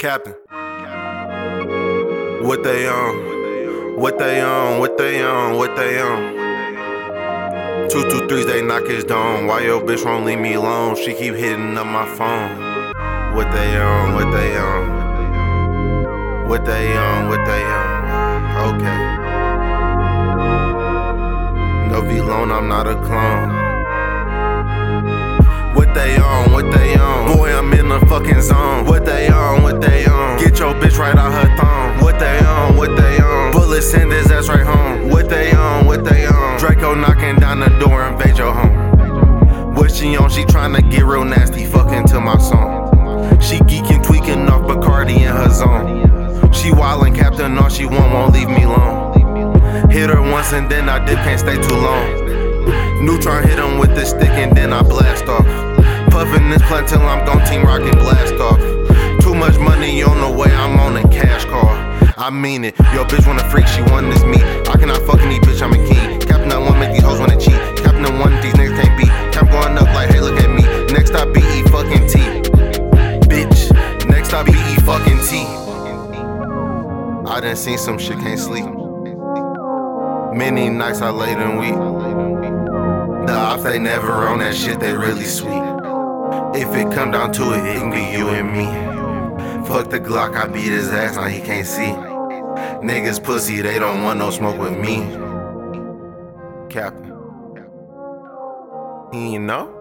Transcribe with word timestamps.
Captain. 0.00 0.34
What 2.40 2.64
they 2.64 2.88
on? 2.88 3.98
What 4.00 4.18
they 4.18 4.40
on? 4.40 4.78
What 4.80 4.96
they 4.96 5.22
on? 5.22 5.58
What 5.58 5.76
they 5.76 6.00
on? 6.00 7.90
Two 7.90 8.02
two 8.08 8.26
threes, 8.26 8.46
they 8.46 8.62
knock 8.62 8.86
his 8.86 9.04
dome. 9.04 9.46
Why 9.46 9.60
your 9.60 9.82
bitch 9.82 10.02
won't 10.02 10.24
leave 10.24 10.38
me 10.38 10.54
alone? 10.54 10.96
She 10.96 11.12
keep 11.12 11.34
hitting 11.34 11.76
up 11.76 11.86
my 11.86 12.06
phone. 12.16 12.48
What 13.34 13.52
they 13.52 13.76
on? 13.76 14.14
What 14.14 14.30
they 14.32 14.56
on? 14.56 14.88
What 16.48 16.64
they 16.64 16.96
on? 16.96 17.28
What 17.28 17.44
they 17.44 17.62
on? 17.62 17.90
Okay. 18.70 19.00
No 21.90 22.00
V 22.00 22.22
loan, 22.22 22.50
I'm 22.50 22.68
not 22.68 22.86
a 22.86 22.94
clone. 23.04 23.50
What 25.74 25.92
they 25.92 26.16
on? 26.16 26.52
What 26.52 26.72
they 26.72 26.94
on? 26.96 27.09
Your 30.60 30.74
bitch 30.74 30.98
right 30.98 31.16
out 31.16 31.32
her 31.32 31.56
thong. 31.56 32.04
What 32.04 32.18
they 32.18 32.38
on? 32.40 32.76
What 32.76 32.94
they 32.94 33.18
on? 33.18 33.50
Bullet 33.50 33.80
send 33.80 34.12
his 34.12 34.30
ass 34.30 34.48
right 34.48 34.64
home. 34.64 35.08
What 35.08 35.30
they 35.30 35.52
on? 35.52 35.86
What 35.86 36.04
they 36.04 36.26
on? 36.26 36.58
Draco 36.58 36.94
knocking 36.94 37.36
down 37.36 37.60
the 37.60 37.70
door, 37.78 38.06
invade 38.06 38.36
your 38.36 38.52
home. 38.52 39.74
What 39.74 39.90
she 39.90 40.16
on? 40.18 40.28
She 40.28 40.42
tryna 40.42 40.88
get 40.90 41.04
real 41.04 41.24
nasty, 41.24 41.64
fucking 41.64 42.06
to 42.08 42.20
my 42.20 42.36
song. 42.36 43.40
She 43.40 43.56
geeking, 43.60 44.04
tweaking 44.04 44.48
off 44.50 44.68
Bacardi 44.68 45.16
in 45.16 45.34
her 45.34 45.48
zone. 45.48 46.52
She 46.52 46.68
wildin', 46.70 47.16
captain, 47.16 47.56
all 47.56 47.70
she 47.70 47.86
want, 47.86 48.12
won't 48.12 48.34
leave 48.34 48.48
me 48.48 48.64
alone. 48.64 49.90
Hit 49.90 50.10
her 50.10 50.20
once 50.20 50.52
and 50.52 50.70
then 50.70 50.90
I 50.90 51.02
dip, 51.06 51.16
can't 51.20 51.40
stay 51.40 51.56
too 51.56 51.74
long. 51.74 53.06
Neutron 53.06 53.48
hit 53.48 53.58
him 53.58 53.78
with 53.78 53.94
the 53.94 54.04
stick 54.04 54.28
and 54.28 54.54
then 54.54 54.74
I 54.74 54.82
blast 54.82 55.24
off. 55.24 55.46
Puffin' 56.10 56.50
this 56.50 56.60
plant 56.62 56.86
till 56.86 57.00
I'm 57.00 57.24
gon' 57.24 57.46
team 57.46 57.62
rockin' 57.62 57.98
blast 57.98 58.34
off. 58.34 58.69
I 62.30 62.32
mean 62.32 62.62
it, 62.62 62.78
yo 62.94 63.04
bitch 63.04 63.26
wanna 63.26 63.42
freak, 63.50 63.66
she 63.66 63.82
want 63.90 64.06
this 64.06 64.22
me. 64.22 64.40
I 64.40 64.78
cannot 64.78 65.02
fuck 65.02 65.18
any 65.18 65.40
bitch, 65.40 65.60
I'm 65.62 65.72
a 65.72 65.76
king. 65.76 66.20
Captain, 66.20 66.52
I 66.52 66.58
wanna 66.58 66.78
make 66.78 66.92
these 66.92 67.02
hoes 67.02 67.18
wanna 67.18 67.36
cheat. 67.36 67.58
Captain, 67.82 68.06
I 68.06 68.20
want 68.20 68.40
these 68.40 68.52
niggas 68.54 68.80
can't 68.80 68.96
beat. 68.96 69.08
Cap 69.34 69.50
going 69.50 69.76
up 69.76 69.92
like, 69.92 70.10
hey, 70.10 70.20
look 70.20 70.38
at 70.38 70.48
me. 70.48 70.62
Next 70.94 71.12
I 71.12 71.24
BE 71.24 71.62
fucking 71.72 72.06
T. 72.06 72.20
Bitch, 73.26 74.08
next 74.08 74.32
I 74.32 74.44
BE 74.44 74.52
fucking 74.86 75.18
T. 75.26 75.44
I 77.28 77.40
done 77.40 77.56
seen 77.56 77.78
some 77.78 77.98
shit, 77.98 78.16
can't 78.18 78.38
sleep. 78.38 78.64
Many 80.32 80.68
nights 80.68 81.02
I 81.02 81.10
laid 81.10 81.36
in 81.36 81.58
weep. 81.58 81.74
The 83.26 83.34
ops, 83.34 83.64
they 83.64 83.80
never 83.80 84.28
on 84.28 84.38
that 84.38 84.54
shit, 84.54 84.78
they 84.78 84.92
really 84.92 85.24
sweet. 85.24 85.64
If 86.54 86.72
it 86.76 86.94
come 86.94 87.10
down 87.10 87.32
to 87.32 87.54
it, 87.54 87.64
it 87.66 87.80
can 87.80 87.90
be 87.90 88.16
you 88.16 88.28
and 88.28 88.52
me. 88.52 89.66
Fuck 89.66 89.90
the 89.90 89.98
Glock, 89.98 90.36
I 90.36 90.46
beat 90.46 90.70
his 90.70 90.90
ass, 90.90 91.16
now 91.16 91.26
he 91.26 91.40
can't 91.40 91.66
see. 91.66 92.19
Niggas 92.82 93.22
pussy, 93.22 93.60
they 93.60 93.78
don't 93.78 94.02
want 94.02 94.18
no 94.18 94.30
smoke 94.30 94.58
with 94.58 94.76
me. 94.78 94.96
Captain. 96.68 97.10
You 99.12 99.38
know? 99.40 99.79